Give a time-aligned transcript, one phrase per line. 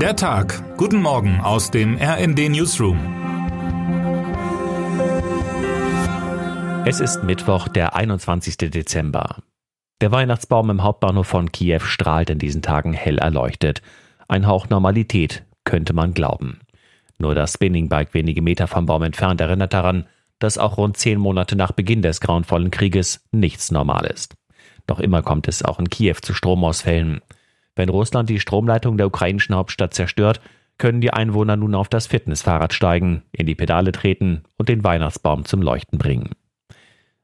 [0.00, 0.76] Der Tag.
[0.76, 2.98] Guten Morgen aus dem RND Newsroom.
[6.84, 8.58] Es ist Mittwoch, der 21.
[8.58, 9.36] Dezember.
[10.02, 13.80] Der Weihnachtsbaum im Hauptbahnhof von Kiew strahlt in diesen Tagen hell erleuchtet.
[14.28, 16.60] Ein Hauch Normalität, könnte man glauben.
[17.16, 20.06] Nur das Spinningbike wenige Meter vom Baum entfernt erinnert daran,
[20.38, 24.36] dass auch rund zehn Monate nach Beginn des grauenvollen Krieges nichts normal ist.
[24.86, 27.22] Doch immer kommt es auch in Kiew zu Stromausfällen.
[27.76, 30.40] Wenn Russland die Stromleitung der ukrainischen Hauptstadt zerstört,
[30.78, 35.44] können die Einwohner nun auf das Fitnessfahrrad steigen, in die Pedale treten und den Weihnachtsbaum
[35.44, 36.30] zum Leuchten bringen.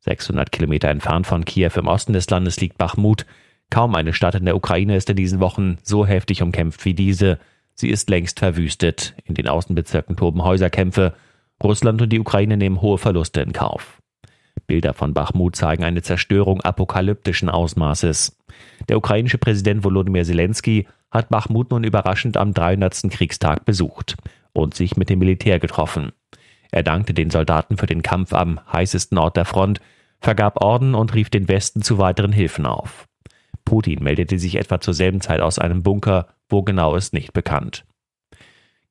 [0.00, 3.26] 600 Kilometer entfernt von Kiew im Osten des Landes liegt Bachmut.
[3.70, 7.38] Kaum eine Stadt in der Ukraine ist in diesen Wochen so heftig umkämpft wie diese.
[7.74, 9.14] Sie ist längst verwüstet.
[9.24, 11.14] In den Außenbezirken toben Häuserkämpfe.
[11.62, 14.00] Russland und die Ukraine nehmen hohe Verluste in Kauf.
[14.68, 18.38] Bilder von Bachmut zeigen eine Zerstörung apokalyptischen Ausmaßes.
[18.88, 23.10] Der ukrainische Präsident Volodymyr Zelensky hat Bachmut nun überraschend am 300.
[23.10, 24.16] Kriegstag besucht
[24.52, 26.12] und sich mit dem Militär getroffen.
[26.70, 29.80] Er dankte den Soldaten für den Kampf am heißesten Ort der Front,
[30.20, 33.08] vergab Orden und rief den Westen zu weiteren Hilfen auf.
[33.64, 37.84] Putin meldete sich etwa zur selben Zeit aus einem Bunker, wo genau ist nicht bekannt.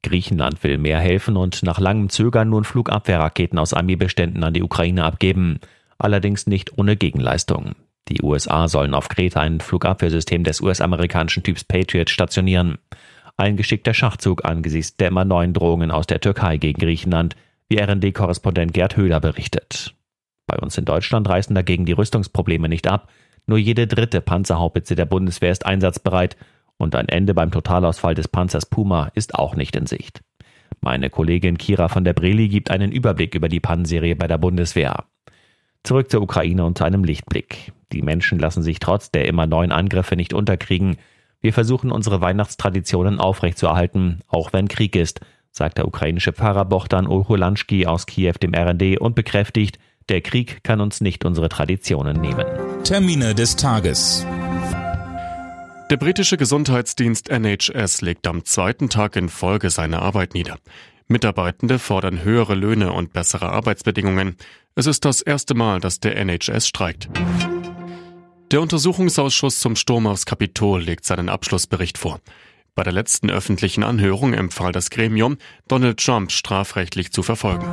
[0.07, 5.03] Griechenland will mehr helfen und nach langem Zögern nun Flugabwehrraketen aus Armeebeständen an die Ukraine
[5.03, 5.59] abgeben,
[5.97, 7.75] allerdings nicht ohne Gegenleistung.
[8.07, 12.77] Die USA sollen auf Kreta ein Flugabwehrsystem des US-amerikanischen Typs Patriot stationieren.
[13.35, 17.35] Ein geschickter Schachzug angesichts der immer neuen Drohungen aus der Türkei gegen Griechenland,
[17.67, 19.93] wie RND-Korrespondent Gerd Höhler berichtet.
[20.47, 23.09] Bei uns in Deutschland reißen dagegen die Rüstungsprobleme nicht ab.
[23.45, 26.37] Nur jede dritte Panzerhaubitze der Bundeswehr ist einsatzbereit
[26.77, 30.21] und ein Ende beim Totalausfall des Panzers Puma ist auch nicht in Sicht.
[30.81, 35.05] Meine Kollegin Kira von der Breli gibt einen Überblick über die Pannenserie bei der Bundeswehr.
[35.83, 37.71] Zurück zur Ukraine und zu einem Lichtblick.
[37.91, 40.97] Die Menschen lassen sich trotz der immer neuen Angriffe nicht unterkriegen.
[41.39, 47.85] Wir versuchen unsere Weihnachtstraditionen aufrechtzuerhalten, auch wenn Krieg ist, sagt der ukrainische Pfarrer Bohdan Ulhulanski
[47.85, 52.45] aus Kiew dem RND und bekräftigt, der Krieg kann uns nicht unsere Traditionen nehmen.
[52.83, 54.25] Termine des Tages.
[55.89, 60.57] Der britische Gesundheitsdienst NHS legt am zweiten Tag in Folge seine Arbeit nieder.
[61.07, 64.35] Mitarbeitende fordern höhere Löhne und bessere Arbeitsbedingungen.
[64.75, 67.07] Es ist das erste Mal, dass der NHS streikt.
[68.51, 72.19] Der Untersuchungsausschuss zum Sturm aufs Kapitol legt seinen Abschlussbericht vor.
[72.75, 75.37] Bei der letzten öffentlichen Anhörung empfahl das Gremium,
[75.69, 77.65] Donald Trump strafrechtlich zu verfolgen.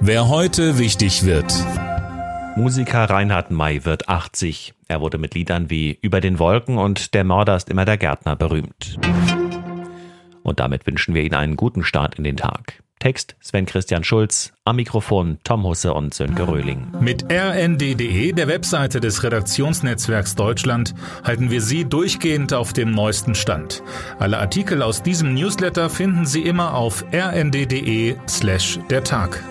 [0.00, 1.54] Wer heute wichtig wird.
[2.56, 4.74] Musiker Reinhard May wird 80.
[4.86, 8.36] Er wurde mit Liedern wie Über den Wolken und Der Mörder ist immer der Gärtner
[8.36, 8.96] berühmt.
[10.44, 12.84] Und damit wünschen wir Ihnen einen guten Start in den Tag.
[13.00, 16.86] Text Sven Christian Schulz, am Mikrofon Tom Husse und Sönke Röhling.
[17.00, 20.94] Mit rnd.de, der Webseite des Redaktionsnetzwerks Deutschland,
[21.24, 23.82] halten wir Sie durchgehend auf dem neuesten Stand.
[24.20, 29.42] Alle Artikel aus diesem Newsletter finden Sie immer auf rnd.de slash der Tag.